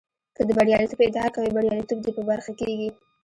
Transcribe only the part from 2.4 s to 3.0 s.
کېږي.